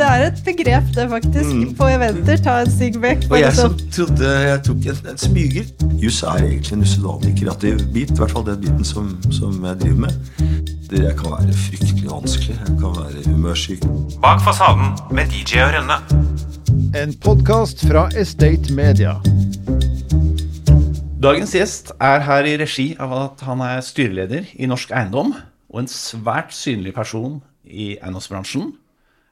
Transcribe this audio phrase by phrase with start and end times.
[0.00, 1.76] Det er et begrep, det, faktisk.
[1.76, 2.38] På eventer.
[2.40, 3.26] Ta en Stig Beck.
[3.28, 3.90] Og jeg som sånn.
[3.92, 5.66] trodde jeg tok en, en smyger.
[6.00, 8.14] Juss er egentlig en usedvanlig kreativ bit.
[8.14, 10.40] I hvert fall den biten som, som jeg driver med.
[10.88, 12.56] Det jeg kan være fryktelig vanskelig.
[12.56, 13.86] Jeg kan være humørsyk.
[14.24, 16.00] Bak fasaden med DJ og Rønne.
[17.04, 19.18] En podkast fra Estate Media.
[21.20, 25.36] Dagens gjest er her i regi av at han er styreleder i Norsk Eiendom
[25.68, 28.72] og en svært synlig person i eiendomsbransjen.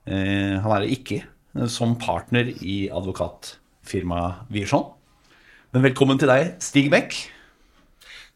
[0.08, 4.94] Eh, han er ikke eh, som partner i advokatfirmaet Wiersholm.
[5.74, 7.16] Men velkommen til deg, Stig Beck.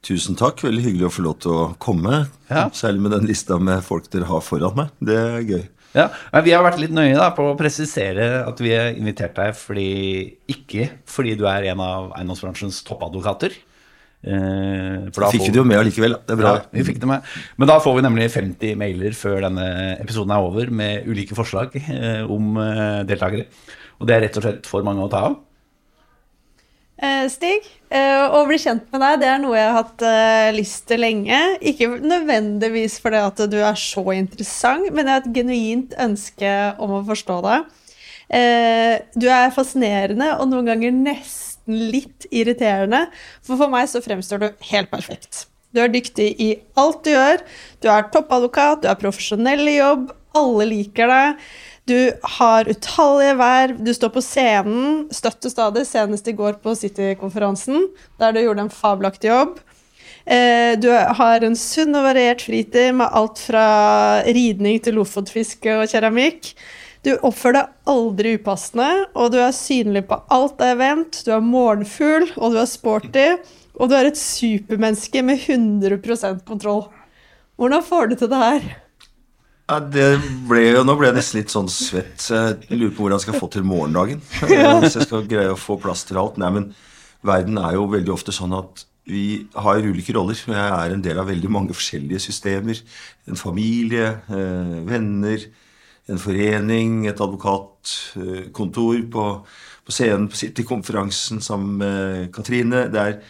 [0.04, 0.60] Tusen takk.
[0.66, 2.26] Veldig hyggelig å få lov til å komme.
[2.50, 2.66] Ja.
[2.76, 4.92] Særlig med den lista med folk dere har foran meg.
[5.00, 5.64] Det er gøy.
[5.92, 9.36] Ja, men Vi har vært litt nøye da, på å presisere at vi har invitert
[9.36, 9.90] deg fordi,
[10.50, 13.54] ikke fordi du er en av eiendomsbransjens toppadvokater.
[14.22, 16.16] Eh, for da Fikk vi det jo med allikevel.
[16.22, 16.54] Det er bra.
[16.60, 17.30] Ja, vi fikk det med.
[17.58, 19.68] Men da får vi nemlig 50 mailer før denne
[19.98, 23.48] episoden er over med ulike forslag eh, om eh, deltakere.
[23.98, 25.40] Og det er rett og slett for mange å ta av.
[27.02, 30.06] Eh, Stig, eh, å bli kjent med deg, det er noe jeg har hatt
[30.54, 31.42] lyst til lenge.
[31.72, 37.00] Ikke nødvendigvis fordi at du er så interessant, men jeg har et genuint ønske om
[37.00, 37.70] å forstå deg.
[38.32, 43.06] Eh, du er fascinerende og noen ganger nesten litt irriterende,
[43.44, 45.46] for for meg så fremstår du helt perfekt.
[45.72, 47.40] Du er dyktig i alt du gjør.
[47.80, 51.44] Du er toppadvokat, du er profesjonell i jobb, alle liker deg.
[51.88, 51.96] Du
[52.36, 57.88] har utallige verv, du står på scenen støtt stadig, senest i går på City-konferansen,
[58.22, 59.56] der du gjorde en fabelaktig jobb.
[60.24, 65.88] Eh, Du har en sunn og variert fritid med alt fra ridning til lofotfiske og
[65.90, 66.52] keramikk.
[67.02, 68.88] Du oppfører deg aldri upassende,
[69.18, 71.18] og du er synlig på alt av event.
[71.26, 73.24] Du er morgenfugl, og du er sporty,
[73.74, 76.84] og du er et supermenneske med 100% kontroll.
[77.58, 78.68] Hvordan får du til det her?
[79.70, 80.06] Ja, det
[80.46, 82.14] ble jo, nå ble jeg nesten litt sånn svett.
[82.22, 82.38] så
[82.68, 84.22] Jeg lurer på hvordan jeg skal få til morgendagen.
[84.82, 86.38] Hvis jeg skal greie å få plass til alt.
[86.42, 86.70] Nei, men
[87.26, 90.38] verden er jo veldig ofte sånn at vi har ulike roller.
[90.38, 92.78] Jeg er en del av veldig mange forskjellige systemer.
[93.26, 95.48] En familie, eh, venner,
[96.12, 99.28] en forening, et advokatkontor på,
[99.82, 102.86] på scenen på City-konferansen sammen med Katrine.
[102.92, 103.22] Det er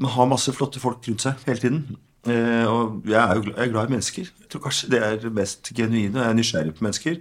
[0.00, 1.82] man har masse flotte folk rundt seg hele tiden.
[2.28, 4.30] Eh, og jeg er jo glad, jeg er glad i mennesker.
[4.40, 6.18] Jeg tror kanskje det er det mest genuine.
[6.18, 7.18] og Jeg er nysgjerrig på mennesker.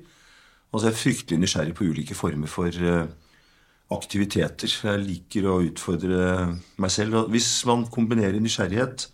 [0.71, 3.07] Og så er jeg fryktelig nysgjerrig på ulike former for eh,
[3.91, 4.75] aktiviteter.
[4.83, 6.27] Jeg liker å utfordre
[6.77, 7.23] meg selv.
[7.23, 9.09] Og hvis man kombinerer nysgjerrighet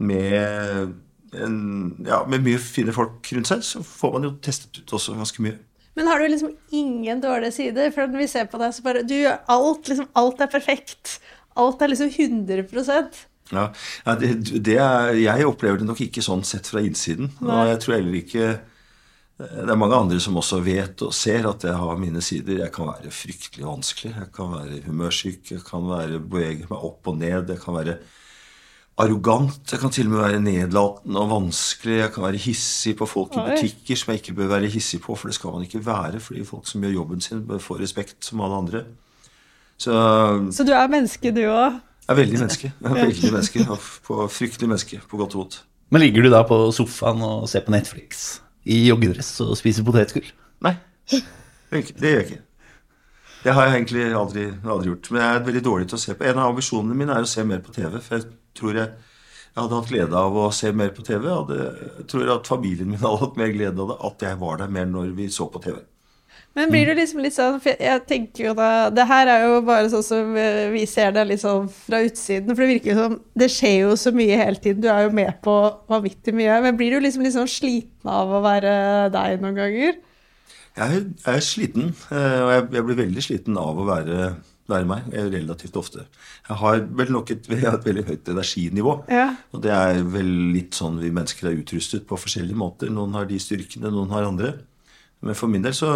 [0.00, 0.94] med,
[1.38, 1.58] en,
[2.06, 5.44] ja, med mye fine folk rundt seg, så får man jo testet ut også ganske
[5.44, 5.58] mye.
[5.98, 7.90] Men har du liksom ingen dårlige sider?
[7.94, 9.90] For når vi ser på deg, så bare Du gjør alt.
[9.90, 11.18] Liksom, alt er perfekt.
[11.58, 12.64] Alt er liksom 100
[13.50, 13.64] Ja,
[14.06, 14.30] ja det,
[14.64, 17.32] det er, Jeg opplever det nok ikke sånn sett fra innsiden.
[17.42, 18.46] Og jeg tror heller ikke
[19.40, 22.62] Det er mange andre som også vet og ser at jeg har mine sider.
[22.62, 24.14] Jeg kan være fryktelig vanskelig.
[24.14, 25.54] Jeg kan være humørsyk.
[25.56, 27.48] Jeg kan være bevege meg opp og ned.
[27.48, 27.98] Jeg kan være
[29.00, 29.60] arrogant.
[29.72, 31.96] Jeg kan til og med være nedlatende og vanskelig.
[32.02, 35.14] Jeg kan være hissig på folk i butikker som jeg ikke bør være hissig på,
[35.18, 36.20] for det skal man ikke være.
[36.20, 38.82] Fordi folk som gjør jobben sin, bør få respekt som alle andre.
[39.80, 39.92] Så
[40.52, 41.80] Så du er menneske, du òg?
[42.10, 42.72] jeg er veldig menneske.
[42.82, 43.66] Jeg er veldig menneske.
[43.70, 45.62] og På fryktelig menneske, på godt og vondt.
[45.90, 50.26] Men ligger du da på sofaen og ser på Netflix i joggedress og spiser potetgull?
[50.62, 50.76] Nei,
[51.10, 51.22] det
[52.00, 52.40] gjør jeg ikke.
[53.40, 55.10] Det har jeg egentlig aldri, aldri gjort.
[55.10, 56.24] Men jeg er veldig dårlig til å se på.
[56.28, 57.96] En av ambisjonene mine er å se mer på TV.
[58.04, 58.26] For jeg
[58.60, 58.90] tror jeg,
[59.50, 61.26] jeg hadde hatt glede av å se mer på TV.
[61.26, 61.62] Hadde,
[61.98, 63.96] jeg tror at familien min hadde hatt mer glede av det.
[64.06, 65.80] At jeg var der mer når vi så på TV.
[66.58, 69.60] Men blir du liksom litt sånn For jeg tenker jo da Det her er jo
[69.62, 72.50] bare sånn som eh, vi ser det litt sånn fra utsiden.
[72.54, 74.82] For det virker jo som Det skjer jo så mye hele tiden.
[74.82, 75.56] Du er jo med på
[75.90, 76.60] vanvittig mye.
[76.66, 78.72] Men blir du liksom litt sånn sliten av å være
[79.14, 80.00] deg noen ganger?
[80.78, 84.28] Jeg er, jeg er sliten, eh, og jeg, jeg blir veldig sliten av å være,
[84.70, 85.08] være meg.
[85.12, 86.06] Er relativt ofte.
[86.48, 88.92] Jeg har vel nok et, et veldig høyt energinivå.
[89.12, 89.28] Ja.
[89.54, 92.86] Og det er vel litt sånn vi mennesker er utrustet på forskjellige måter.
[92.94, 94.50] Noen har de styrkene, noen har andre.
[95.20, 95.90] Men for min del så,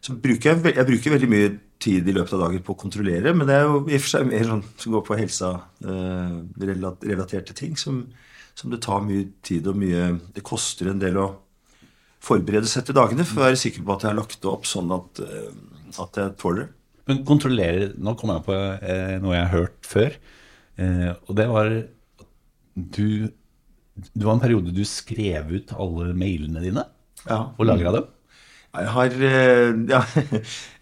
[0.00, 1.50] så bruker jeg, jeg bruker veldig mye
[1.80, 4.10] tid i løpet av dagen på å kontrollere, men det er jo i og for
[4.12, 7.94] seg mer sånn som går på helsa-relaterte ting, som,
[8.58, 10.02] som det tar mye tid og mye
[10.34, 11.28] Det koster en del å
[12.20, 14.64] forberede seg til dagene for å være sikker på at jeg har lagt det opp
[14.68, 15.52] sånn at, eh,
[16.04, 16.68] at jeg tåler det.
[17.10, 20.16] Men kontrollerer Nå kom jeg på eh, noe jeg har hørt før.
[20.80, 21.72] Eh, og det var
[22.74, 23.04] du
[24.14, 26.86] Det var en periode du skrev ut alle mailene dine
[27.26, 27.42] Ja.
[27.58, 28.06] og lagra dem.
[28.70, 30.00] Jeg har eh, Ja.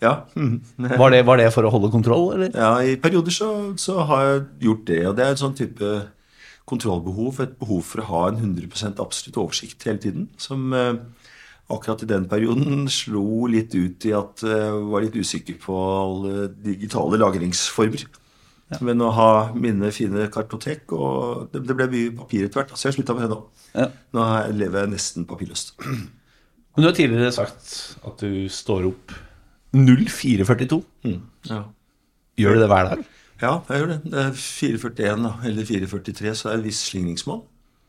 [0.04, 0.12] ja.
[1.00, 2.52] Var det, var det for å holde kontroll, eller?
[2.52, 3.48] Ja, I perioder så,
[3.80, 5.00] så har jeg gjort det.
[5.08, 5.88] Og det er et sånn type
[6.68, 7.40] kontrollbehov.
[7.46, 10.28] Et behov for å ha en 100% absolutt oversikt hele tiden.
[10.36, 11.00] Som, eh,
[11.68, 16.46] akkurat i den perioden slo litt ut i at jeg var litt usikker på alle
[16.64, 18.06] digitale lagringsformer.
[18.84, 22.98] Men å ha mine fine kartotek og Det, ble mye papir etter hvert, så jeg
[22.98, 23.38] slutta med det nå.
[23.74, 23.86] Ja.
[24.12, 25.74] Nå er- lever jeg nesten papirløst.
[26.76, 29.14] Men du har tidligere sagt at du står opp
[29.76, 30.82] 0442.
[31.48, 31.62] Ja.
[32.38, 33.04] Gjør du det hver dag?
[33.42, 33.98] ja, jeg gjør det.
[34.12, 37.40] Det er 441 eller 443, så det er en viss slingringsmål.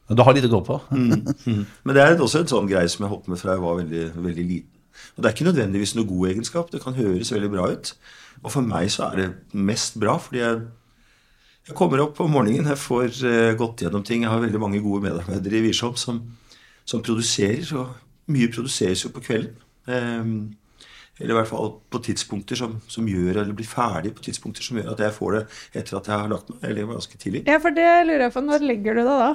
[0.09, 0.79] Du har litt å gå på.
[0.95, 4.05] Men det er også en sånn greie som jeg holdt med fra jeg var veldig,
[4.17, 4.75] veldig liten.
[5.15, 6.71] Og det er ikke nødvendigvis noe god egenskap.
[6.73, 7.93] Det kan høres veldig bra ut.
[8.43, 10.61] Og for meg så er det mest bra, fordi jeg,
[11.69, 14.23] jeg kommer opp om morgenen, jeg får uh, gått gjennom ting.
[14.25, 16.21] Jeg har veldig mange gode medarbeidere i Wiersholm som,
[16.87, 19.59] som produserer, og mye produseres jo på kvelden.
[19.89, 20.33] Um,
[21.19, 24.79] eller i hvert fall på tidspunkter som, som gjør, eller blir ferdig på tidspunkter som
[24.79, 25.41] gjør at jeg får det
[25.81, 26.61] etter at jeg har lagt meg.
[26.69, 27.43] Eller ganske tidlig.
[27.49, 28.43] Ja, for det lurer jeg på.
[28.45, 29.33] Når legger du deg da?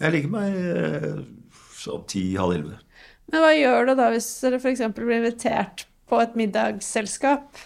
[0.00, 1.20] Jeg legger meg eh,
[1.78, 2.78] sånn ti-halv elleve.
[3.32, 4.82] Men hva gjør du da hvis dere f.eks.
[4.94, 7.56] blir invitert på et middagsselskap?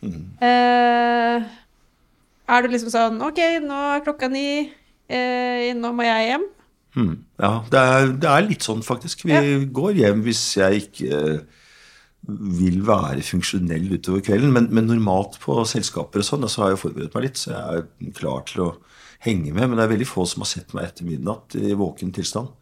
[0.00, 1.48] Eh,
[2.50, 4.70] er du liksom sånn Ok, nå er klokka ni.
[5.10, 6.46] Eh, nå må jeg hjem.
[6.96, 7.12] Mm.
[7.42, 9.26] Ja, det er, det er litt sånn faktisk.
[9.28, 9.42] Vi Ja.
[9.80, 11.59] går hjem hvis jeg ikke eh,
[12.28, 14.52] vil være funksjonell utover kvelden.
[14.54, 17.84] Men, men normalt på selskaper og sånn, så har jeg forberedt meg litt, så jeg
[17.84, 18.70] er klar til å
[19.24, 19.66] henge med.
[19.70, 22.52] Men det er veldig få som har sett meg etter midnatt i våken tilstand.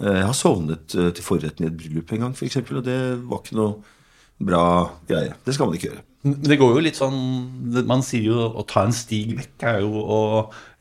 [0.00, 2.98] Eh, Jeg har sovnet eh, til forretten i et bryllup en gang, f.eks., og det
[3.28, 3.94] var ikke noe
[4.46, 4.64] bra
[5.08, 5.36] greie.
[5.44, 6.04] Det skal man ikke gjøre.
[6.26, 7.18] Men det går jo litt sånn
[7.86, 10.20] Man sier jo å ta en stig vekk er jo å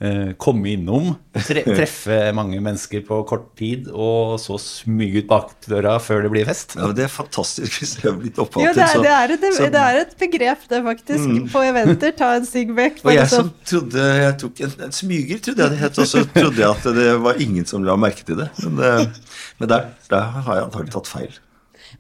[0.02, 5.96] eh, komme innom, tre, treffe mange mennesker på kort tid, og så smyge ut bakdøra
[6.04, 6.76] før det blir fest.
[6.80, 9.36] Ja, men Det er fantastisk hvis jeg har blitt Jo, opphav det er, det, er
[9.36, 11.40] et, det er et begrep, det, faktisk.
[11.54, 12.16] På eventer.
[12.18, 13.04] Ta en stig vekk.
[13.06, 16.26] Og jeg som trodde jeg tok en, en smyger, trodde jeg det het, og så
[16.34, 18.50] trodde jeg at det var ingen som la merke til det.
[18.66, 21.42] Men, eh, men der, der har jeg antagelig tatt feil.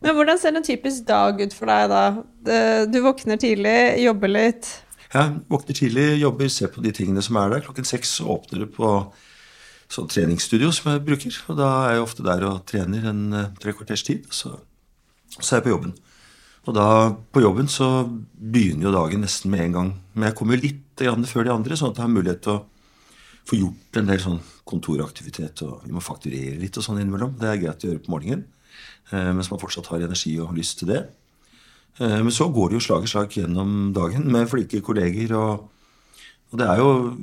[0.06, 2.02] Men hvordan ser en typisk dag ut for deg da?
[2.86, 4.68] Du våkner tidlig, jobber litt.
[5.16, 7.63] Jeg våkner tidlig, jobber, ser på de tingene som er der.
[7.66, 8.90] Klokken seks åpner det på
[9.92, 11.38] sånn treningsstudio som jeg bruker.
[11.50, 14.25] Og da er jeg ofte der og trener en eh, tre kvarters tid.
[14.34, 14.54] Så,
[15.40, 15.96] så er jeg på jobben.
[16.66, 16.88] Og da
[17.34, 19.92] på jobben så begynner jo dagen nesten med en gang.
[20.16, 22.62] Men jeg kommer litt før de andre, sånn at jeg har mulighet til å
[23.46, 25.62] få gjort en del sånn kontoraktivitet.
[25.68, 27.36] Og vi må fakturere litt og sånn innimellom.
[27.40, 28.46] Det er greit å gjøre på morgenen.
[29.12, 31.04] Eh, Mens man fortsatt har energi og lyst til det.
[32.00, 35.36] Eh, Men så går det jo slag i slag gjennom dagen med flinke kolleger.
[35.36, 35.69] og,
[36.51, 37.18] og det er jo,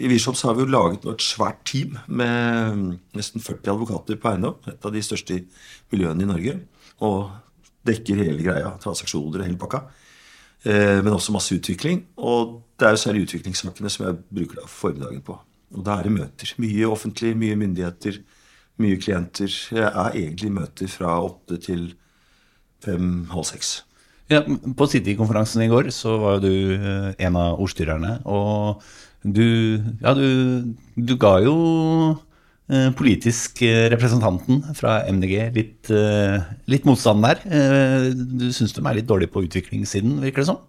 [0.00, 4.56] I Wiersholm har vi jo laget et svært team med nesten 40 advokater på eiendom.
[4.66, 5.44] Et av de største
[5.92, 6.60] miljøene i Norge.
[7.00, 7.30] Og
[7.86, 8.72] dekker hele greia.
[8.82, 9.82] Transaksjoner og hele pakka.
[10.64, 12.04] Eh, Men også masse utvikling.
[12.16, 15.38] Og det er jo særlig utviklingssakene som jeg bruker da formiddagen på.
[15.76, 16.54] Og da er det møter.
[16.58, 18.20] Mye offentlig, mye myndigheter,
[18.82, 19.50] mye klienter.
[19.72, 21.88] Jeg er egentlig i møter fra åtte til
[22.84, 23.72] fem-halv seks.
[24.30, 28.82] Ja, på City-konferansen i går så var jo du eh, en av ordstyrerne, og
[29.22, 31.54] du, ja, du, du ga jo
[32.66, 37.42] eh, politisk eh, representanten fra MDG litt, eh, litt motstand der.
[37.46, 40.60] Eh, Du syns de er litt dårlige på utviklingssiden, virker det som?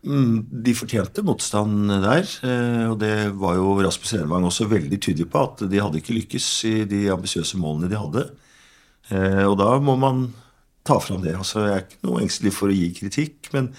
[0.00, 5.26] Mm, De fortjente motstand der, eh, og det var jo Rasmus Renvang også veldig tydelig
[5.30, 8.30] på, at de hadde ikke lykkes i de ambisiøse målene de hadde.
[9.10, 10.32] Eh, Og da må man
[10.84, 11.34] ta fram det.
[11.36, 13.74] Altså, jeg er ikke noe engstelig for å gi kritikk, men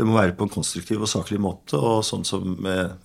[0.00, 1.76] det må være på en konstruktiv og saklig måte.
[1.76, 2.56] Og sånn som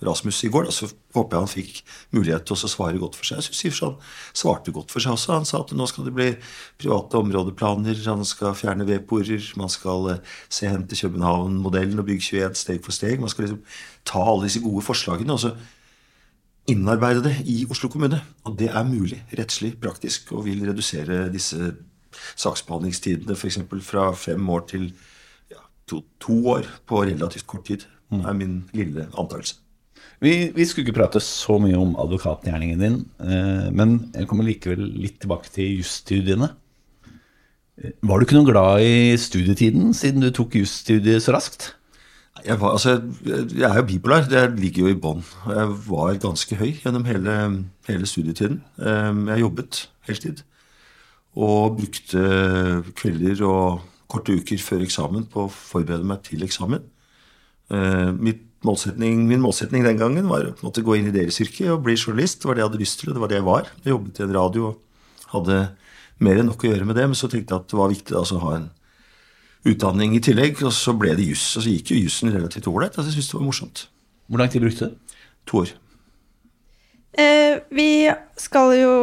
[0.04, 1.80] Rasmus i går, da, så håper jeg han fikk
[2.16, 3.42] mulighet til å svare godt for seg.
[3.44, 3.96] Jeg synes han
[4.32, 5.34] svarte godt for seg også.
[5.36, 6.28] Han sa at nå skal det bli
[6.80, 12.30] private områdeplaner, han skal fjerne vedporer, man skal eh, se hen til København-modellen og bygge
[12.30, 13.20] 21 steg for steg.
[13.20, 13.60] Man skal liksom
[14.08, 15.52] ta alle disse gode forslagene og så
[16.70, 18.22] innarbeide det i Oslo kommune.
[18.48, 21.74] Og det er mulig rettslig, praktisk, og vil redusere disse
[22.40, 23.60] saksbehandlingstidene f.eks.
[23.84, 25.12] fra fem år til ja,
[25.90, 27.86] to, to år på relativt kort tid.
[28.10, 29.56] Det er min lille antakelse.
[30.22, 34.80] Vi, vi skulle ikke prate så mye om advokatgjerningen din, eh, men jeg kommer likevel
[35.02, 36.48] litt tilbake til jusstudiene.
[37.76, 41.72] Eh, Var du ikke noe glad i studietiden, siden du tok jusstudiet så raskt?
[42.46, 42.94] Jeg, var, altså,
[43.26, 44.26] jeg er jo bipolar.
[44.28, 45.22] Det ligger jo i bånn.
[45.48, 47.36] Jeg var ganske høy gjennom hele,
[47.88, 48.62] hele studietiden.
[48.80, 50.42] Eh, Jeg jobbet heltid.
[51.36, 52.22] Og brukte
[52.96, 56.84] kvelder og korte uker før eksamen på å forberede meg til eksamen.
[57.70, 61.84] Eh, Mitt målsetning, min målsetning den gangen var å gå inn i deres yrke og
[61.86, 62.40] bli journalist.
[62.42, 63.70] Det var det jeg hadde lyst til, og det var det jeg var.
[63.84, 65.60] Jeg jobbet i en radio og hadde
[66.24, 68.16] mer enn nok å gjøre med det, men så tenkte jeg at det var viktig
[68.16, 68.70] altså, å ha en
[69.66, 71.48] utdanning i tillegg, og så ble det juss.
[71.58, 72.94] Og så gikk jo jussen relativt ålreit.
[72.94, 73.82] Altså, jeg syntes det var morsomt.
[74.26, 75.18] Hvor lang tid brukte du?
[75.50, 75.74] To år.
[77.16, 78.94] Eh, vi skal jo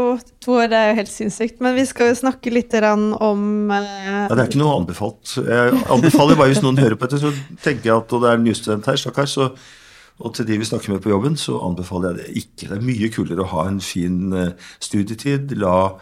[0.45, 3.85] To år er jo helt sinnssykt, men vi skal jo snakke litt om eh,
[4.27, 5.37] Ja, det er ikke noe anbefalt.
[5.39, 7.31] Jeg anbefaler bare hvis noen hører på dette, så
[7.63, 9.49] tenker jeg at og det er en nystudent her, stakkars, så
[10.21, 12.67] og til de vi snakker med på jobben, så anbefaler jeg det ikke.
[12.69, 14.51] Det er mye kulere å ha en fin eh,
[14.83, 15.55] studietid.
[15.57, 15.95] La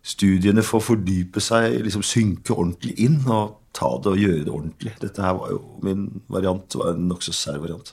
[0.00, 4.94] studiene få fordype seg, liksom synke ordentlig inn, og ta det og gjøre det ordentlig.
[5.02, 7.92] Dette her var jo min variant, var en nokså sær variant.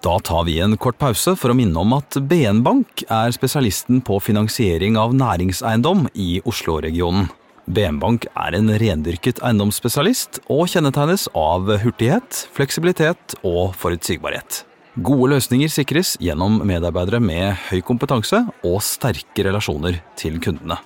[0.00, 3.98] Da tar vi en kort pause for å minne om at BN Bank er spesialisten
[4.00, 7.28] på finansiering av næringseiendom i Oslo-regionen.
[7.68, 14.62] BN Bank er en rendyrket eiendomsspesialist og kjennetegnes av hurtighet, fleksibilitet og forutsigbarhet.
[15.04, 20.80] Gode løsninger sikres gjennom medarbeidere med høy kompetanse og sterke relasjoner til kundene.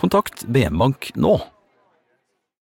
[0.00, 1.36] Kontakt BN Bank nå.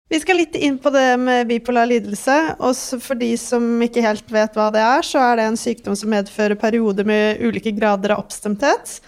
[0.06, 2.36] Vi skal litt inn på det med bipolar lidelse.
[2.62, 5.98] Og for de som ikke helt vet hva det er, så er det en sykdom
[5.98, 9.00] som medfører perioder med ulike grader av oppstemthet.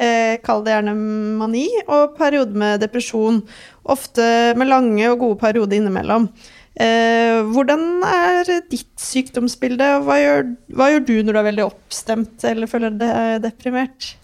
[0.00, 0.94] Eh, kall det gjerne
[1.40, 3.42] mani, og perioder med depresjon.
[3.84, 4.24] Ofte
[4.56, 6.30] med lange og gode perioder innimellom.
[6.76, 11.68] Eh, hvordan er ditt sykdomsbilde, og hva gjør, hva gjør, du når du er veldig
[11.68, 14.14] oppstemt eller føler deg deprimert?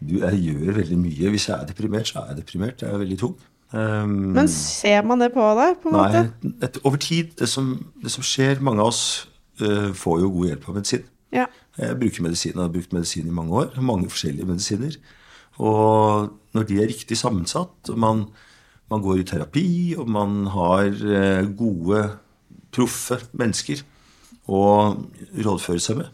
[0.00, 1.32] Du, jeg gjør veldig mye.
[1.36, 2.80] Hvis jeg er deprimert, så er jeg deprimert.
[2.80, 3.36] Jeg er veldig tung.
[3.72, 5.78] Um, Men ser man det på deg?
[5.80, 6.52] på en nei, måte?
[6.66, 9.02] et, over tid, det som, det som, skjer Mange av oss
[9.62, 11.04] uh, får jo god hjelp av medisin.
[11.32, 11.46] Ja.
[11.80, 13.70] Jeg bruker medisin, og har brukt medisin i mange år.
[13.80, 14.98] Mange forskjellige medisiner.
[15.64, 18.26] Og når de er riktig sammensatt, og man,
[18.92, 22.02] man går i terapi, og man har uh, gode,
[22.72, 23.80] proffe mennesker
[24.52, 24.60] å
[25.44, 26.12] rådføre seg med,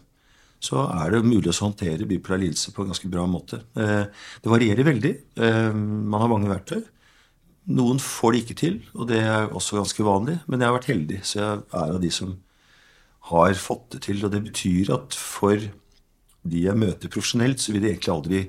[0.63, 3.61] så er det mulig å håndtere bipolar lidelse på en ganske bra måte.
[3.75, 4.07] Uh,
[4.43, 5.13] det varierer veldig.
[5.35, 6.83] Man har mange verktøy.
[7.69, 10.39] Noen får det ikke til, og det er også ganske vanlig.
[10.49, 12.33] Men jeg har vært heldig, så jeg er av de som
[13.29, 14.23] har fått det til.
[14.25, 15.67] Og det betyr at for
[16.49, 18.41] de jeg møter profesjonelt, så vil de egentlig aldri,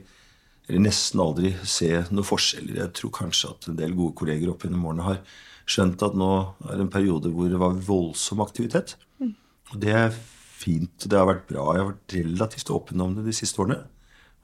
[0.71, 2.81] eller nesten aldri, se noen forskjeller.
[2.81, 5.23] Jeg tror kanskje at en del gode kolleger opp gjennom årene har
[5.71, 6.33] skjønt at nå
[6.67, 8.97] er det en periode hvor det var voldsom aktivitet.
[9.21, 10.15] Og det er
[10.61, 10.95] fint.
[11.05, 11.67] og Det har vært bra.
[11.75, 13.83] Jeg har vært relativt åpen om det de siste årene.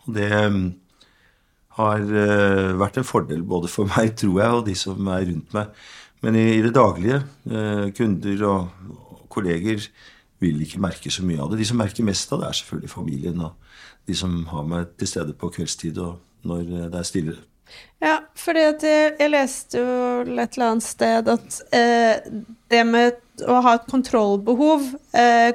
[0.05, 0.31] Og det
[1.77, 5.57] har uh, vært en fordel både for meg, tror jeg, og de som er rundt
[5.57, 5.73] meg.
[6.25, 7.21] Men i, i det daglige,
[7.53, 9.83] uh, kunder og, og, kolleger
[10.41, 11.61] vil ikke merke så mye av det.
[11.61, 13.75] De som merker mest av det, er selvfølgelig familien og
[14.07, 17.45] de som har meg til stede på kveldstid og når uh, det er stillere.
[18.01, 21.57] Ja, fordi at jeg, jeg, leste jo et eller annet sted at
[22.71, 24.85] det med å ha et kontrollbehov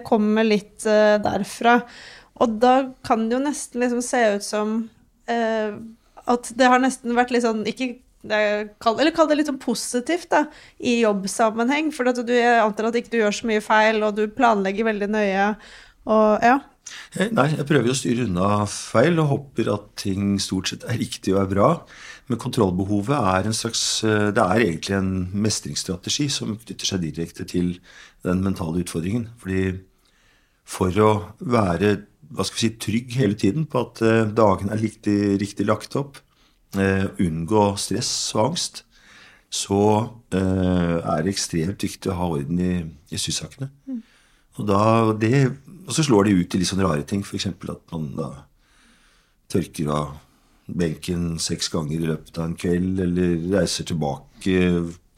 [0.03, 1.77] kommer litt derfra.
[2.43, 2.73] Og da
[3.07, 4.75] kan det jo nesten liksom se ut som
[6.29, 10.43] at det har nesten vært litt sånn ikke eller kall det litt sånn positivt da,
[10.77, 11.89] i jobbsammenheng.
[11.95, 14.85] For at du, jeg antar at ikke du gjør så mye feil, og du planlegger
[14.91, 15.47] veldig nøye.
[16.05, 16.59] Og ja.
[17.31, 21.33] Nei, jeg prøver å styre unna feil og håper at ting stort sett er riktig
[21.33, 21.69] og er bra.
[22.29, 27.73] Men kontrollbehovet er en slags Det er egentlig en mestringsstrategi som knytter seg direkte til
[28.27, 29.29] den mentale utfordringen.
[29.41, 29.79] Fordi
[30.67, 31.95] for å være
[32.31, 35.97] hva skal vi si, trygg hele tiden på at uh, dagene er riktig, riktig lagt
[35.99, 36.21] opp,
[36.77, 38.83] uh, unngå stress og angst,
[39.51, 42.73] så uh, er det ekstremt viktig å ha orden i,
[43.11, 43.71] i sysakene.
[44.57, 44.81] Og, da,
[45.19, 45.35] det,
[45.87, 47.49] og så slår det ut i litt sånne rare ting, f.eks.
[47.51, 48.31] at man da
[49.51, 50.13] tørker av
[50.71, 54.61] benken seks ganger i løpet av en kveld, eller reiser tilbake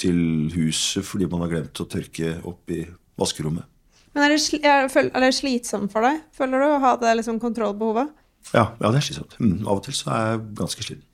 [0.01, 0.19] til
[0.55, 2.81] huset fordi man har glemt å tørke opp i
[3.19, 3.67] vaskerommet.
[4.13, 8.11] Men er det, er det, slitsomt for deg, føler du, å ha det liksom kontrollbehovet?
[8.51, 9.39] Ja, ja, det er slitsomt.
[9.41, 11.07] Mm, av og til så er jeg ganske sliten.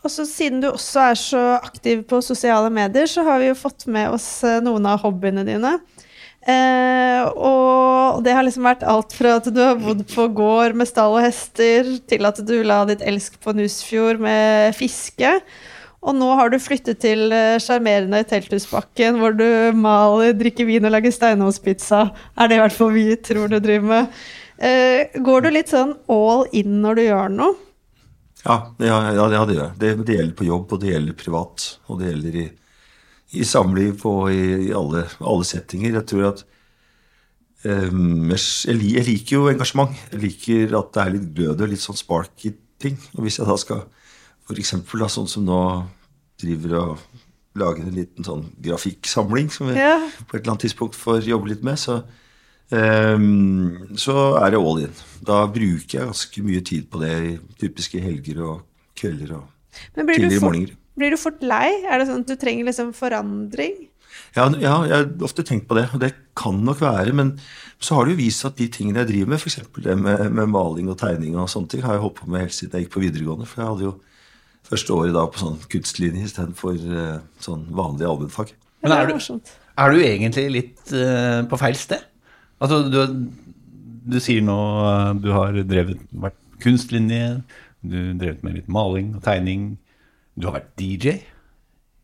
[0.00, 3.58] Og så Siden du også er så aktiv på sosiale medier, så har vi jo
[3.58, 4.30] fått med oss
[4.64, 5.74] noen av hobbyene dine.
[6.48, 10.88] Eh, og det har liksom vært alt fra at du har bodd på gård med
[10.88, 15.34] stall og hester, til at du la ditt elsk på Nusfjord med fiske.
[16.00, 19.44] Og nå har du flyttet til sjarmerende Telthusbakken, hvor du
[19.76, 22.06] maler, drikker vin og lager steinovnspizza.
[22.40, 24.22] Er det i hvert fall vi tror du driver med.
[24.60, 27.52] Uh, går du litt sånn all in når du gjør noe?
[28.44, 29.76] Ja, ja, ja det gjør jeg.
[29.80, 31.66] Det, det, gjelder på jobb, og det gjelder privat.
[31.88, 32.46] Og det gjelder i,
[33.40, 35.96] i samliv og i, i alle, alle, settinger.
[35.96, 36.42] Jeg tror at
[37.64, 38.42] um, jeg,
[38.76, 39.96] jeg, liker jo engasjement.
[40.12, 43.00] Jeg liker at det er litt glød og litt sånn spark i ting.
[43.16, 43.84] Og hvis jeg da skal
[44.50, 44.74] F.eks.
[45.14, 45.60] sånn som nå
[46.40, 47.04] driver og
[47.58, 49.98] lager en liten sånn grafikksamling som vi ja.
[50.26, 52.00] på et eller annet tidspunkt får jobbe litt med, så,
[52.70, 54.98] um, så er det all in.
[55.26, 58.66] Da bruker jeg ganske mye tid på det i typiske helger og
[58.98, 59.48] kvelder og
[59.96, 60.76] tidligere morgener.
[61.00, 61.68] Blir du fort lei?
[61.88, 63.86] Er det sånn at du trenger liksom forandring?
[64.36, 67.14] Ja, ja, jeg har ofte tenkt på det, og det kan nok være.
[67.16, 67.32] Men
[67.82, 69.58] så har det jo vist at de tingene jeg driver med, f.eks.
[69.80, 72.56] det med, med maling og tegning og sånne ting, har jeg holdt på med helt
[72.56, 73.48] siden jeg gikk på videregående.
[73.48, 73.94] For jeg hadde jo
[74.68, 78.52] første året da på sånn kunstlinje istedenfor uh, sånn vanlig allmennfag.
[78.84, 82.04] Men er du, er du egentlig litt uh, på feil sted?
[82.60, 83.00] Altså, du,
[84.10, 87.40] du sier nå uh, du har drevet, vært kunstlinje,
[87.80, 89.74] du har drevet med litt maling og tegning.
[90.36, 91.20] Du har vært DJ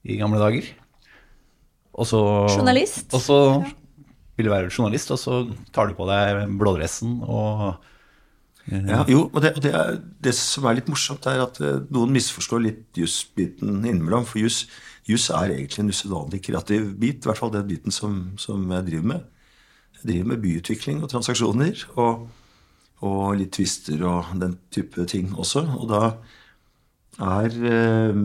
[0.07, 0.69] i gamle dager.
[1.97, 2.21] Og så
[2.53, 3.09] Journalist.
[3.17, 3.39] Og så
[4.37, 7.79] vil du være journalist, og så tar du på deg blådressen og
[8.67, 12.15] Ja, jo, og det, det, er, det som er litt morsomt, er at eh, noen
[12.17, 14.27] misforstår litt jusbiten innimellom.
[14.27, 14.67] For jus,
[15.07, 19.13] er egentlig en usedvanlig kreativ bit, i hvert fall den biten som, som jeg driver
[19.13, 19.29] med.
[20.01, 22.25] Jeg driver med byutvikling og transaksjoner, og,
[23.07, 25.63] og litt twister og den type ting også.
[25.79, 26.01] Og da
[27.23, 28.19] er eh,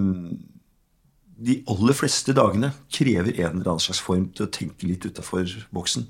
[1.42, 5.46] De aller fleste dagene krever en eller annen slags form til å tenke litt utafor
[5.74, 6.10] boksen.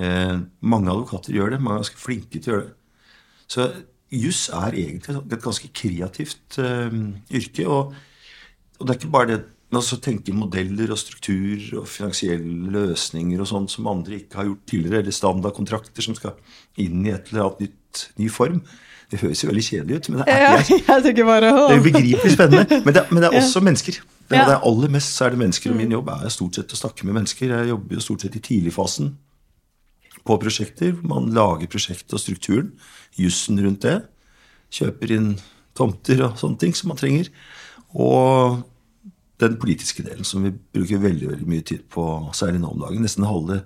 [0.00, 2.74] Eh, mange advokater gjør det, mange er ganske flinke til å gjøre det.
[3.50, 3.68] Så
[4.14, 7.00] juss er egentlig et ganske kreativt eh,
[7.34, 7.66] yrke.
[7.66, 7.94] Og,
[8.78, 9.42] og det er ikke bare det
[9.74, 14.46] men også tenke modeller og struktur og finansielle løsninger og sånn som andre ikke har
[14.46, 16.36] gjort tidligere, eller standardkontrakter som skal
[16.78, 18.60] inn i et eller annet nytt, ny form.
[19.10, 22.36] Det høres jo veldig kjedelig ut, men det er, Ja, jeg, tenker det er ubegripelig
[22.36, 22.78] spennende.
[22.86, 23.98] Men det, men det er også mennesker.
[23.98, 24.46] Det, Ja.
[24.46, 26.78] det er aller mest så er det mennesker, og min jobb er stort sett å
[26.78, 27.58] snakke med mennesker.
[27.58, 29.10] Jeg jobber jo stort sett i tidligfasen
[30.24, 30.96] på prosjekter.
[31.06, 32.72] Man lager prosjektet og strukturen,
[33.20, 33.98] jussen rundt det.
[34.74, 35.34] Kjøper inn
[35.76, 37.30] tomter og sånne ting som man trenger.
[37.94, 38.62] Og
[39.42, 42.04] den politiske delen som vi bruker veldig veldig mye tid på,
[42.36, 43.04] særlig nå om dagen.
[43.04, 43.62] Nesten halve,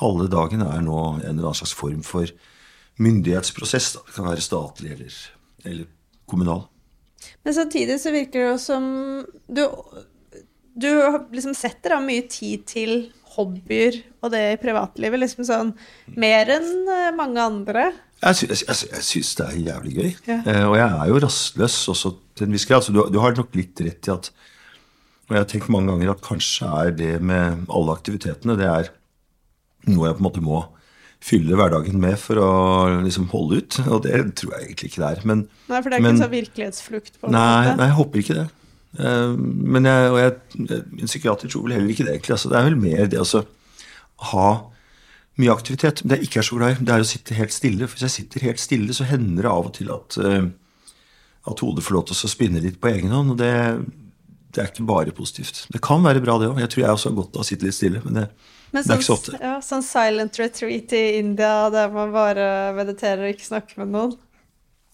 [0.00, 2.30] halve dagen er nå en eller annen slags form for
[3.02, 3.92] myndighetsprosess.
[3.96, 4.04] Da.
[4.06, 5.18] Det kan være statlig eller,
[5.64, 5.90] eller
[6.30, 6.66] kommunal.
[7.44, 8.86] Men samtidig så virker det jo som
[9.46, 9.62] du,
[10.78, 10.88] du
[11.32, 12.94] liksom setter av mye tid til
[13.36, 15.20] hobbyer og det i privatlivet.
[15.22, 15.70] Liksom sånn
[16.20, 17.86] mer enn eh, mange andre.
[18.22, 20.10] Jeg, sy jeg, sy jeg syns det er jævlig gøy.
[20.28, 20.38] Ja.
[20.46, 22.84] Eh, og jeg er jo rastløs også til en viss grad.
[22.86, 24.30] Så du, du har nok litt rett i at
[25.28, 28.90] Og jeg har tenkt mange ganger at kanskje er det med alle aktivitetene det er
[29.88, 30.58] noe jeg på en måte må
[31.22, 32.48] fylle hverdagen med for å
[33.02, 33.78] liksom holde ut.
[33.94, 35.20] Og det tror jeg egentlig ikke det er.
[35.30, 37.76] Men, Nei, for det er Men- ikke sånn virkelighetsflukt på en Nei, måte.
[37.78, 38.46] nei, jeg håper ikke det.
[38.98, 40.36] Eh, Men jeg, og jeg,
[41.00, 42.16] en psykiater tror vel heller ikke det.
[42.18, 42.36] egentlig.
[42.36, 43.44] Altså, det er vel mer det å altså,
[44.32, 44.48] ha
[45.40, 46.02] mye aktivitet.
[46.04, 47.88] Men det jeg ikke er så glad i, det er å sitte helt stille.
[47.88, 50.46] For hvis jeg sitter helt stille, så hender det av og til at, eh,
[51.52, 53.34] at hodet får lov til å spinne litt på egen hånd.
[53.34, 53.52] Og det,
[54.52, 55.64] det er ikke bare positivt.
[55.72, 56.60] Det kan være bra, det òg.
[56.60, 58.02] Jeg tror jeg også har godt av å sitte litt stille.
[58.04, 58.26] Men det,
[58.72, 59.40] Men det er ikke så sånn, ofte.
[59.48, 64.14] ja, sånn silent retreat i India der man bare mediterer og ikke snakker med noen.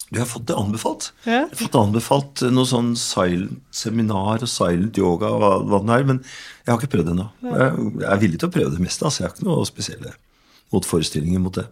[0.09, 1.11] Du har fått det anbefalt.
[1.27, 1.43] Ja.
[1.43, 5.97] Jeg har fått anbefalt noe sånn silent seminar og silent yoga og hva, hva det
[5.99, 7.27] er, men jeg har ikke prøvd det ennå.
[7.45, 9.21] Jeg, jeg er villig til å prøve det meste, altså.
[9.21, 10.15] Jeg har ikke noe spesielle
[10.73, 11.67] motforestillinger mot det.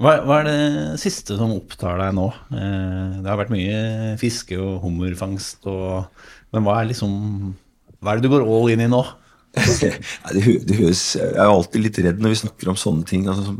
[0.00, 2.28] Hva, hva er det siste som opptar deg nå?
[2.54, 3.80] Eh, det har vært mye
[4.20, 6.06] fiske og hummerfangst og
[6.54, 7.12] Men hva er liksom
[8.00, 9.02] Hva er det du går all in i nå?
[9.58, 13.04] Nei, det, hø- det høres, jeg er alltid litt redd når vi snakker om sånne
[13.10, 13.56] ting, altså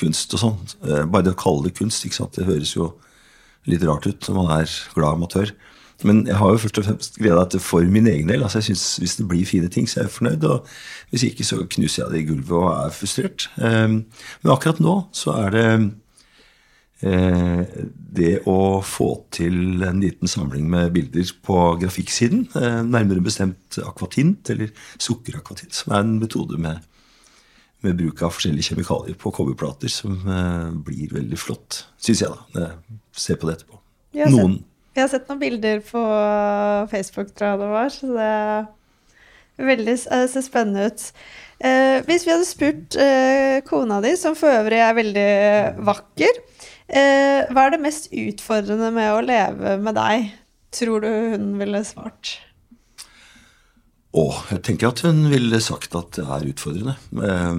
[0.00, 0.58] kunst og sånn.
[0.88, 2.34] Eh, Bare det å kalle det kunst, ikke sant?
[2.40, 2.88] det høres jo
[3.68, 5.52] litt rart ut når man er glad amatør.
[6.06, 8.42] Men jeg har jo først og fremst gleda til for min egen del.
[8.42, 10.44] altså jeg synes Hvis det blir fine ting, så er jeg fornøyd.
[10.44, 10.66] Og
[11.10, 13.50] hvis ikke, så knuser jeg det i gulvet og er frustrert.
[13.60, 15.66] Eh, Men akkurat nå så er det
[17.02, 17.64] eh,
[18.16, 24.50] det å få til en liten samling med bilder på grafikksiden, eh, nærmere bestemt akvatint,
[24.50, 26.80] eller sukkerakvatint, som er en metode med,
[27.86, 32.72] med bruk av forskjellige kjemikalier på kobberplater, som eh, blir veldig flott, syns jeg, da.
[33.16, 33.80] Se på det etterpå.
[34.16, 34.58] Jeg har, Noen.
[34.58, 34.66] sett,
[34.96, 36.02] jeg har sett noen bilder på
[36.90, 38.34] Facebook, tror jeg det var, så det
[39.70, 41.06] veldig, eh, ser spennende ut.
[41.60, 45.30] Eh, hvis vi hadde spurt eh, kona di, som for øvrig er veldig
[45.84, 46.38] vakker,
[46.88, 50.30] eh, hva er det mest utfordrende med å leve med deg,
[50.72, 52.38] tror du hun ville svart?
[54.18, 56.96] Og jeg tenker at hun ville sagt at det er utfordrende.
[57.14, 57.52] Eh,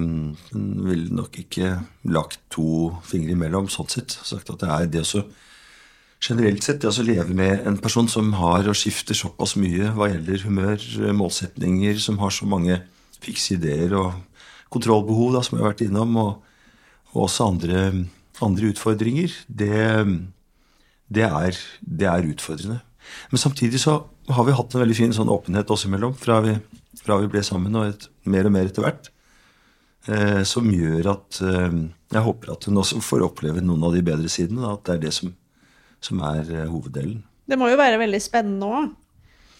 [0.52, 4.12] Hun ville nok ikke lagt to fingre imellom, sånn sett.
[4.12, 5.24] Sagt at det er det å
[6.22, 10.10] generelt sett det å leve med en person som har og skifter såpass mye hva
[10.12, 10.84] gjelder humør,
[11.18, 12.78] målsetninger, som har så mange
[13.22, 14.12] fikse ideer og
[14.72, 16.44] kontrollbehov, da, som jeg har vært innom, og,
[17.12, 17.82] og også andre,
[18.44, 19.82] andre utfordringer, det,
[21.10, 22.78] det, er, det er utfordrende.
[23.32, 26.54] Men samtidig så har vi hatt en veldig fin sånn åpenhet oss imellom fra vi,
[27.02, 29.10] fra vi ble sammen, og et, mer og mer etter hvert.
[30.10, 31.76] Eh, som gjør at eh,
[32.10, 34.64] jeg håper at hun også får oppleve noen av de bedre sidene.
[34.64, 35.30] Da, at det er det som,
[36.02, 37.20] som er eh, hoveddelen.
[37.46, 38.90] Det må jo være veldig spennende òg.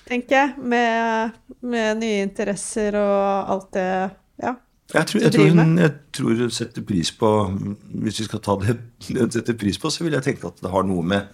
[0.08, 0.66] tenker jeg.
[0.72, 3.88] Med, med nye interesser og alt det
[4.42, 4.56] Ja.
[4.92, 7.28] Jeg tror, jeg, tror hun, jeg tror hun setter pris på
[8.02, 8.74] Hvis vi skal ta det
[9.08, 11.30] hun setter pris på, så vil jeg tenke at det har noe med,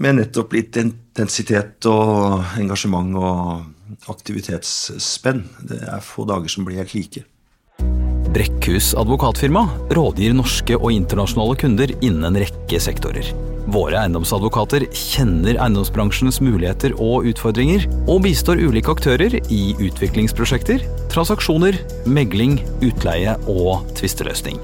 [0.00, 5.44] med nettopp litt intensitet og engasjement og aktivitetsspenn.
[5.68, 7.26] Det er få dager som blir helt like.
[8.30, 9.64] Brekkhus advokatfirma
[9.96, 13.26] rådgir norske og internasjonale kunder innen en rekke sektorer.
[13.70, 22.60] Våre eiendomsadvokater kjenner eiendomsbransjens muligheter og utfordringer, og bistår ulike aktører i utviklingsprosjekter, transaksjoner, megling,
[22.86, 24.62] utleie og tvisteløsning.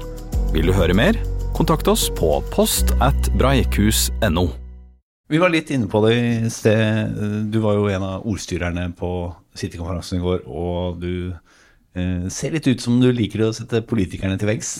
[0.55, 1.19] Vil du høre mer?
[1.57, 4.47] Kontakt oss på post at breikhus.no.
[5.27, 7.17] Vi var litt inne på det i sted.
[7.51, 9.09] Du var jo en av ordstyrerne på
[9.59, 11.33] City-konferansen i går, og du
[11.99, 14.71] eh, ser litt ut som du liker å sette politikerne til veggs.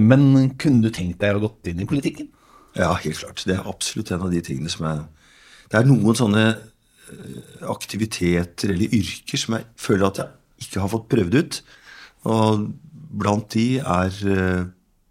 [0.00, 2.30] Men kunne du tenkt deg å gått inn i politikken?
[2.78, 3.42] Ja, helt klart.
[3.44, 5.02] Det er absolutt en av de tingene som er
[5.70, 10.92] Det er noen sånne eh, aktiviteter eller yrker som jeg føler at jeg ikke har
[10.94, 11.60] fått prøvd ut.
[12.32, 12.64] Og
[13.20, 14.64] blant de er eh,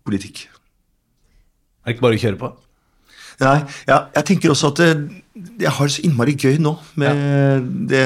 [0.10, 0.48] politikk.
[1.86, 2.52] Er det ikke bare å kjøre på?
[3.40, 4.90] Nei, ja, jeg tenker også at det,
[5.62, 8.04] jeg har det så innmari gøy nå med det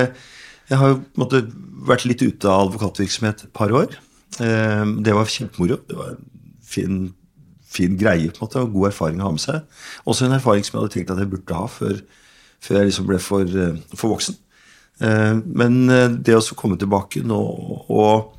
[0.70, 1.42] Jeg har jo måte
[1.84, 3.98] vært litt ute av advokatvirksomhet et par år.
[4.40, 5.80] Eh, det var kjempemoro.
[5.90, 6.22] Det var en
[6.64, 7.02] fin,
[7.68, 9.66] fin greie på en måte, og god erfaring å ha med seg.
[10.08, 12.00] Også en erfaring som jeg hadde tenkt at jeg burde ha før,
[12.64, 14.40] før jeg liksom ble for, eh, for voksen.
[15.04, 17.42] Eh, Men eh, det å komme tilbake nå
[17.90, 18.32] og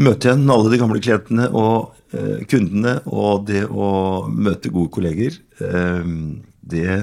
[0.00, 3.88] møte igjen alle de gamle klientene og eh, kundene, og det å
[4.30, 6.08] møte gode kolleger, eh,
[6.74, 6.98] det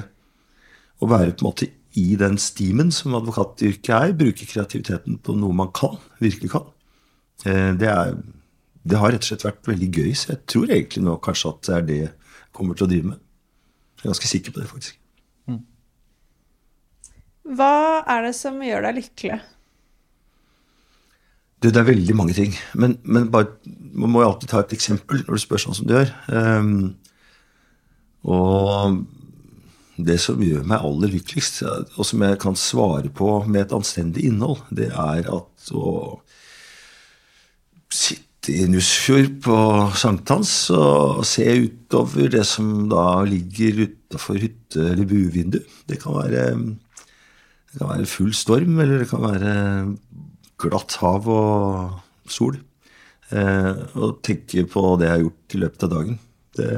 [1.01, 5.56] å være på en måte i den stimen som advokatyrket er, bruke kreativiteten på noe
[5.56, 6.69] man kan, virkelig kan,
[7.45, 8.15] eh, det, er,
[8.84, 10.12] det har rett og slett vært veldig gøy.
[10.15, 12.15] Så jeg tror egentlig nå kanskje at det er det jeg
[12.56, 13.23] kommer til å drive med.
[13.99, 14.97] Jeg er ganske sikker på det, faktisk.
[17.41, 19.39] Hva er det som gjør deg lykkelig?
[21.62, 22.56] Du, det er veldig mange ting.
[22.74, 23.54] Men, men bare,
[23.93, 26.13] man må jo alltid ta et eksempel når du spør sånn som du gjør.
[26.34, 26.95] Um,
[28.26, 29.04] og
[30.02, 34.26] det som gjør meg aller lykkeligst, og som jeg kan svare på med et anstendig
[34.30, 35.93] innhold, det er at å
[37.91, 39.58] sitte i Nussfjord på
[40.02, 45.60] sankthans og se utover det som da ligger utafor hytte- eller buevindu.
[45.86, 46.47] Det kan være
[47.71, 49.52] det kan være full storm, eller det kan være
[50.62, 52.60] glatt hav og sol.
[53.32, 56.19] Eh, og tenke på det jeg har gjort i løpet av dagen.
[56.58, 56.69] Det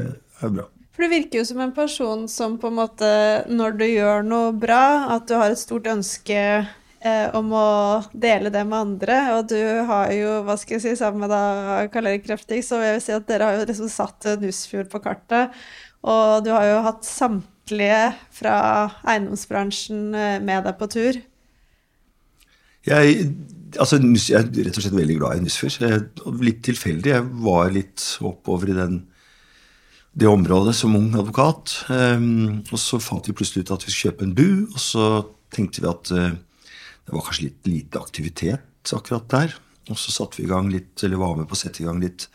[0.43, 0.69] er bra.
[0.93, 3.09] For du virker jo som en person som på en måte,
[3.49, 7.69] når du gjør noe bra, at du har et stort ønske eh, om å
[8.13, 9.17] dele det med andre.
[9.39, 9.57] Og du
[9.89, 13.07] har jo, hva skal jeg si, sammen med da Karl Erik Kreftig, så vil jeg
[13.07, 15.57] si at dere har jo liksom satt Nussfjord på kartet.
[16.05, 18.55] Og du har jo hatt samtlige fra
[19.01, 21.23] eiendomsbransjen eh, med deg på tur.
[22.83, 23.27] Jeg,
[23.79, 26.21] altså, jeg er rett og slett veldig glad i Nussfjord.
[26.43, 27.13] Litt tilfeldig.
[27.13, 28.97] Jeg var litt oppover i den,
[30.13, 31.77] det området som ung advokat.
[31.93, 35.07] Ehm, og så fant vi plutselig ut at vi skulle kjøpe en bu, og så
[35.53, 36.33] tenkte vi at eh,
[37.03, 39.55] det var kanskje litt lite aktivitet akkurat der.
[39.91, 41.99] Og så satte vi i gang litt, eller var med på å sette i gang
[42.03, 42.27] litt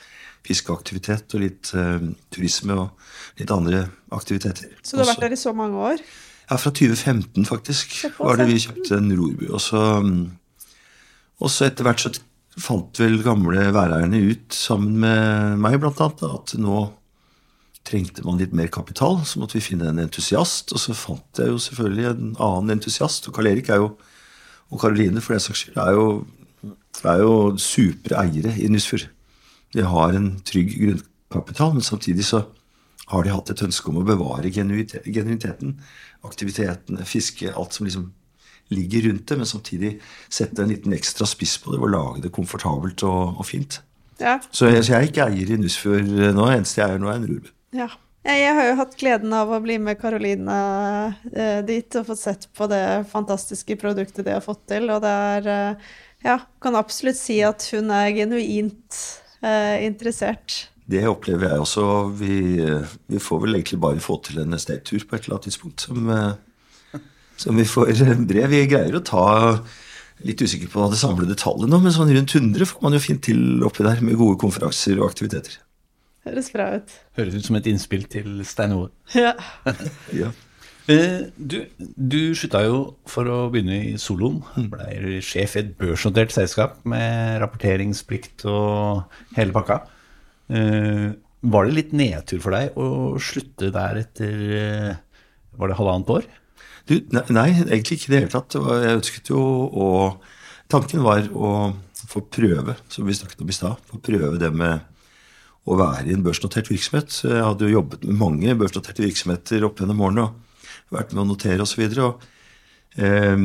[0.46, 2.00] fiskeaktivitet og litt uh,
[2.32, 4.76] turisme og litt andre aktiviteter.
[4.82, 6.02] Så du har vært der i så mange år.
[6.48, 9.46] ja, fra 2015 faktisk var det vi kjøpte en rorbu.
[9.50, 10.22] Og så, mm,
[11.38, 12.12] og så etter hvert så
[12.58, 16.80] fant vel gamle væreierne ut, sammen med meg annet, at nå
[17.88, 19.20] trengte man litt mer kapital.
[19.26, 23.28] Så måtte vi finne en entusiast, og så fant jeg jo selvfølgelig en annen entusiast.
[23.28, 23.92] Og Karl Erik er jo,
[24.68, 26.08] og Karoline for den saks skyld, er jo,
[27.06, 29.08] er jo supre eiere i Nussfjord.
[29.76, 32.42] De har en trygg grunnkapital, men samtidig så
[33.08, 35.76] har de hatt et ønske om å bevare genuiniteten, genuiteten,
[36.28, 38.10] aktivitetene, fiske, alt som liksom
[38.74, 39.92] ligger rundt det, men samtidig
[40.28, 43.80] sette en liten ekstra spiss på det og lage det komfortabelt og, og fint.
[44.18, 44.38] Ja.
[44.50, 47.20] Så jeg, så jeg er ikke eier i Nussfjord nå, eneste jeg eier nå, er
[47.20, 47.50] en rorbu.
[47.76, 47.88] Ja.
[48.28, 50.56] Jeg har jo hatt gleden av å bli med Karoline
[51.32, 54.90] eh, dit og fått sett på det fantastiske produktet de har fått til.
[54.92, 55.94] Og det er eh,
[56.26, 58.98] Ja, kan absolutt si at hun er genuint
[59.40, 60.66] eh, interessert.
[60.88, 61.86] Det opplever jeg også.
[62.18, 65.48] Vi, eh, vi får vel egentlig bare få til en estate-tur på et eller annet
[65.50, 66.32] tidspunkt som, eh,
[67.38, 67.92] som vi får
[68.30, 68.50] brev.
[68.52, 69.26] Vi greier å ta
[70.26, 73.20] Litt usikker på det samlede tallet nå, men sånn rundt 100 får man jo fint
[73.22, 75.60] til oppi der med gode konferanser og aktiviteter.
[76.26, 76.96] Høres bra ut.
[77.14, 78.90] Høres ut som et innspill til Stein Ove.
[79.14, 79.36] Ja.
[80.10, 80.32] Ja.
[80.88, 81.58] Eh, Du,
[82.00, 82.78] du slutta jo
[83.12, 84.38] for å begynne i soloen.
[84.72, 89.02] Ble sjef i et børsnotert selskap med rapporteringsplikt og
[89.36, 89.82] hele pakka.
[90.48, 91.10] Eh,
[91.44, 92.88] Var det litt nedtur for deg å
[93.20, 94.96] slutte der etter eh,
[95.60, 96.26] Var det halvannet år?
[96.88, 98.56] Du, nei, egentlig ikke i det hele tatt.
[98.56, 99.88] Jeg ønsket jo å
[100.68, 101.50] Tanken var å
[101.96, 104.82] få prøve, som vi snakket om i stad, få prøve det med
[105.68, 107.22] å være i en børsnotert virksomhet.
[107.24, 111.28] Jeg hadde jo jobbet med mange børsnoterte virksomheter opp gjennom årene og vært med å
[111.30, 111.86] notere osv.
[111.88, 113.44] Eh,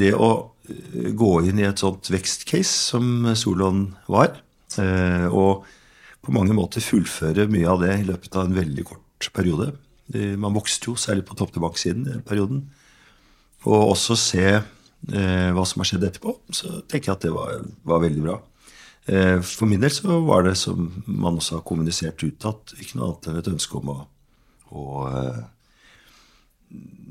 [0.00, 0.30] det å
[0.68, 4.38] eh, gå inn i et sånt vekstcase som Solon var,
[4.80, 5.68] eh, og
[6.24, 9.72] på mange måter fullføre mye av det i løpet av en veldig kort periode.
[10.08, 12.62] Man vokste jo, særlig på topp-tilbake-siden i den perioden.
[13.66, 17.66] Og også se eh, hva som har skjedd etterpå, så tenker jeg at det var,
[17.88, 18.38] var veldig bra.
[19.08, 23.10] Eh, for min del så var det, som man også har kommunisert utad, ikke noe
[23.10, 24.00] annet enn et ønske om å,
[24.70, 25.46] å eh,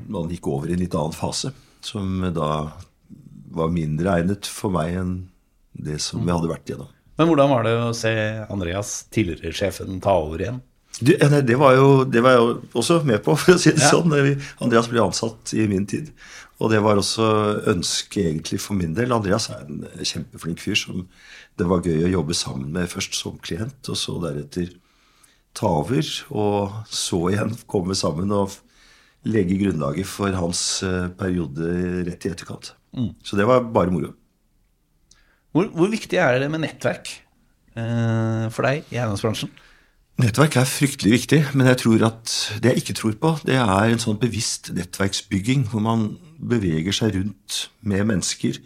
[0.07, 1.49] Man gikk over i en litt annen fase,
[1.83, 2.49] som da
[3.57, 5.15] var mindre egnet for meg enn
[5.73, 6.91] det som vi hadde vært igjennom.
[7.17, 8.11] Men hvordan var det å se
[8.53, 10.61] Andreas, tidligere sjefen, ta over igjen?
[10.97, 13.91] Du, det, var jo, det var jeg også med på, for å si det Ja.
[13.93, 14.13] sånn.
[14.63, 16.09] Andreas ble ansatt i min tid.
[16.57, 17.27] Og det var også
[17.69, 19.13] ønsket egentlig for min del.
[19.13, 21.03] Andreas er en kjempeflink fyr som
[21.57, 24.71] det var gøy å jobbe sammen med først som klient, og så deretter
[25.57, 26.01] ta over.
[26.33, 28.57] Og så igjen komme sammen og
[29.27, 31.69] legge grunnlaget for hans eh, periode
[32.07, 32.73] rett i etterkant.
[33.21, 34.13] Så det var bare moro.
[35.53, 37.09] Hvor, hvor viktig er det med nettverk
[37.77, 39.51] eh, for deg i eiendomsbransjen?
[40.17, 42.31] Nettverk er fryktelig viktig, men jeg tror at
[42.63, 46.07] det jeg ikke tror på, det er en sånn bevisst nettverksbygging, hvor man
[46.41, 48.57] beveger seg rundt med mennesker,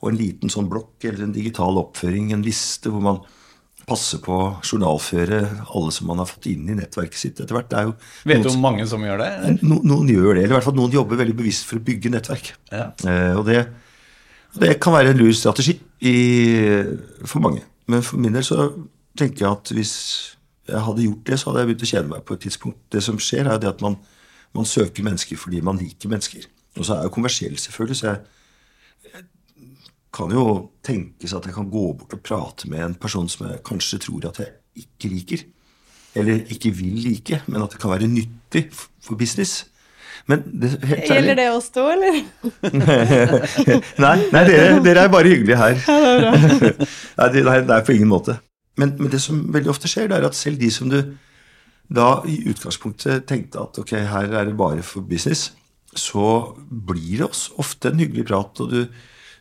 [0.00, 3.22] og en liten sånn blokk eller en digital oppføring, en liste hvor man
[3.88, 5.38] passer på å journalføre
[5.72, 7.70] alle som man har fått inn i nettverket sitt etter hvert.
[7.70, 7.94] Det er jo
[8.28, 9.30] Vet du om mange som gjør det?
[9.64, 12.12] no, noen gjør det, eller i hvert fall noen jobber veldig bevisst for å bygge
[12.12, 12.52] nettverk.
[12.70, 12.90] Ja.
[13.08, 13.64] Eh, og det,
[14.60, 16.16] det kan være en lur strategi i,
[17.24, 17.64] for mange.
[17.90, 18.68] Men for min del så
[19.18, 19.96] tenker jeg at hvis
[20.70, 22.80] jeg hadde gjort det, så hadde jeg begynt å kjede meg på et tidspunkt.
[22.92, 23.96] Det som skjer, er det at man,
[24.56, 26.46] man søker mennesker fordi man liker mennesker.
[26.78, 28.20] Og så er jeg jo kommersiell, selvfølgelig, så jeg,
[29.10, 29.24] jeg
[30.14, 30.44] kan jo
[30.86, 34.30] tenkes at jeg kan gå bort og prate med en person som jeg kanskje tror
[34.30, 35.48] at jeg ikke liker.
[36.18, 39.66] Eller ikke vil like, men at det kan være nyttig for business.
[40.26, 42.18] Men det, helt ærlig Gjelder det oss to, eller?
[44.04, 45.80] nei, nei dere, dere er bare hyggelige her.
[47.18, 48.36] nei, det, er på ingen måte.
[48.80, 51.00] Men, men det som veldig ofte skjer, det er at selv de som du
[51.90, 55.50] da i utgangspunktet tenkte at ok, her er det bare for business,
[55.90, 58.84] så blir det også ofte en hyggelig prat, og du,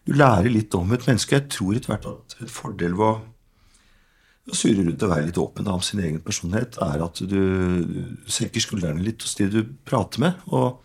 [0.10, 1.38] du lærer litt om et menneske.
[1.38, 3.06] Jeg tror etter hvert at en fordel ved
[4.50, 7.42] å surre rundt og være litt åpen om sin egen personlighet, er at du
[8.26, 10.42] senker skuldrene litt hos de du prater med.
[10.50, 10.80] Og,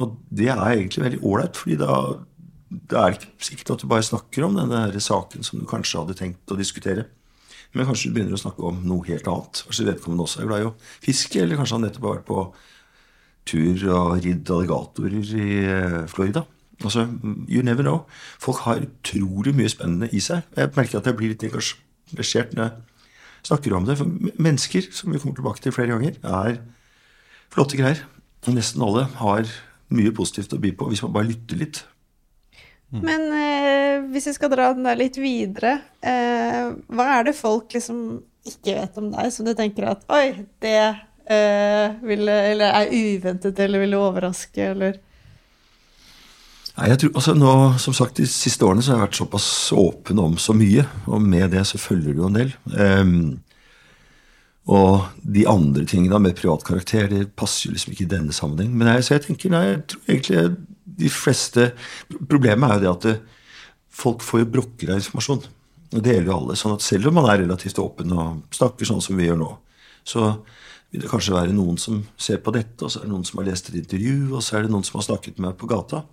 [0.00, 1.98] og det er egentlig veldig ålreit, fordi da
[2.66, 6.16] det er ikke sikkert at du bare snakker om denne saken som du kanskje hadde
[6.18, 7.06] tenkt å diskutere.
[7.76, 9.62] Men kanskje du begynner å snakke om noe helt annet.
[9.68, 12.44] Kanskje vedkommende også er glad i å fiske, eller kanskje han nettopp har vært på
[13.46, 16.46] tur og ridd alligatorer i eh, Florida.
[16.82, 17.06] Altså,
[17.48, 18.02] you never know.
[18.42, 20.44] Folk har utrolig mye spennende i seg.
[20.56, 23.96] Jeg merker at jeg blir litt engasjert når jeg snakker om det.
[24.00, 26.60] For mennesker, som vi kommer tilbake til flere ganger, er
[27.54, 28.02] flotte greier.
[28.46, 29.48] Nesten alle har
[29.96, 31.84] mye positivt å by på hvis man bare lytter litt.
[33.04, 37.74] Men eh, hvis vi skal dra den der litt videre, eh, hva er det folk
[37.76, 38.00] liksom
[38.46, 43.58] ikke vet om deg, som du tenker at oi, det eh, ville, eller er uventet
[43.64, 45.02] eller ville overraske, eller
[46.76, 49.46] Nei, jeg tror, altså nå, som sagt, De siste årene så har jeg vært såpass
[49.72, 52.50] åpen om så mye, og med det så følger det jo en del.
[52.76, 53.22] Um,
[54.68, 58.74] og de andre tingene med privat karakter det passer jo liksom ikke i denne sammenheng.
[58.76, 60.42] Men jeg, så jeg tenker, nei, jeg tror egentlig
[60.96, 61.70] de fleste
[62.08, 63.16] Problemet er jo det at det,
[63.96, 65.44] folk får jo brokker av informasjon.
[65.94, 66.56] Og det gjelder jo alle.
[66.58, 69.50] sånn at selv om man er relativt åpen og snakker sånn som vi gjør nå,
[70.06, 70.26] så
[70.92, 73.40] vil det kanskje være noen som ser på dette, og så er det noen som
[73.40, 75.70] har lest et intervju, og så er det noen som har snakket med meg på
[75.70, 76.04] gata.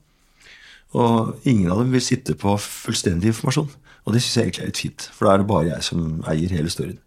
[0.93, 3.71] Og ingen av dem vil sitte på fullstendig informasjon.
[4.03, 6.05] Og det syns jeg egentlig er litt fint, for da er det bare jeg som
[6.29, 6.99] eier hele storyen.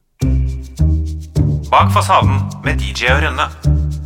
[1.70, 4.05] Bak fasaden med DJ og Rønne.